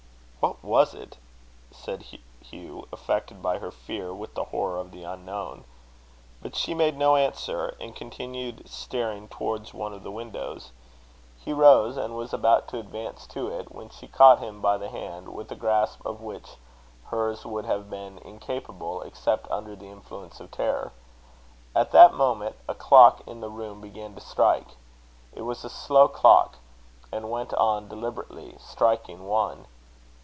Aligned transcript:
"What 0.41 0.63
was 0.63 0.95
it?" 0.95 1.17
said 1.69 2.07
Hugh, 2.41 2.87
affected 2.91 3.43
by 3.43 3.59
her 3.59 3.69
fear 3.69 4.11
with 4.11 4.33
the 4.33 4.45
horror 4.45 4.77
of 4.79 4.89
the 4.89 5.03
unknown. 5.03 5.65
But 6.41 6.55
she 6.55 6.73
made 6.73 6.97
no 6.97 7.15
answer, 7.15 7.75
and 7.79 7.95
continued 7.95 8.67
staring 8.67 9.27
towards 9.27 9.71
one 9.71 9.93
of 9.93 10.01
the 10.01 10.09
windows. 10.09 10.71
He 11.39 11.53
rose 11.53 11.95
and 11.95 12.15
was 12.17 12.33
about 12.33 12.67
to 12.69 12.79
advance 12.79 13.27
to 13.27 13.49
it, 13.49 13.71
when 13.71 13.89
she 13.89 14.07
caught 14.07 14.39
him 14.39 14.61
by 14.61 14.77
the 14.79 14.89
hand 14.89 15.29
with 15.29 15.51
a 15.51 15.55
grasp 15.55 16.03
of 16.03 16.21
which 16.21 16.55
hers 17.11 17.45
would 17.45 17.65
have 17.65 17.87
been 17.87 18.17
incapable 18.19 19.03
except 19.03 19.47
under 19.51 19.75
the 19.75 19.89
influence 19.89 20.39
of 20.39 20.49
terror. 20.49 20.91
At 21.75 21.91
that 21.91 22.15
moment 22.15 22.55
a 22.67 22.73
clock 22.73 23.21
in 23.27 23.41
the 23.41 23.49
room 23.51 23.79
began 23.79 24.15
to 24.15 24.21
strike. 24.21 24.77
It 25.33 25.43
was 25.43 25.63
a 25.63 25.69
slow 25.69 26.07
clock, 26.07 26.55
and 27.11 27.29
went 27.29 27.53
on 27.53 27.87
deliberately, 27.87 28.55
striking 28.57 29.27
one... 29.27 29.67